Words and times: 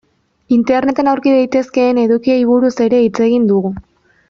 Interneten 0.55 1.09
aurki 1.11 1.33
daitezkeen 1.35 2.01
edukiei 2.05 2.41
buruz 2.53 2.73
ere 2.89 3.03
hitz 3.05 3.15
egin 3.31 3.47
dugu. 3.53 3.75